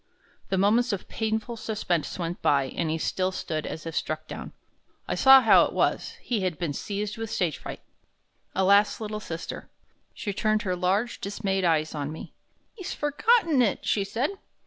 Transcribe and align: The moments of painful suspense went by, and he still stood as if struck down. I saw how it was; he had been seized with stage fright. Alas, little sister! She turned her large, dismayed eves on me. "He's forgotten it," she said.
The 0.49 0.57
moments 0.57 0.91
of 0.93 1.07
painful 1.07 1.57
suspense 1.57 2.17
went 2.17 2.41
by, 2.41 2.73
and 2.75 2.89
he 2.89 2.97
still 2.97 3.31
stood 3.31 3.67
as 3.67 3.85
if 3.85 3.95
struck 3.95 4.25
down. 4.25 4.51
I 5.07 5.13
saw 5.13 5.41
how 5.41 5.63
it 5.65 5.73
was; 5.73 6.15
he 6.23 6.41
had 6.41 6.57
been 6.57 6.73
seized 6.73 7.19
with 7.19 7.29
stage 7.29 7.59
fright. 7.59 7.81
Alas, 8.55 8.99
little 8.99 9.19
sister! 9.19 9.69
She 10.15 10.33
turned 10.33 10.63
her 10.63 10.75
large, 10.75 11.21
dismayed 11.21 11.63
eves 11.65 11.93
on 11.93 12.11
me. 12.11 12.33
"He's 12.73 12.95
forgotten 12.95 13.61
it," 13.61 13.85
she 13.85 14.03
said. 14.03 14.31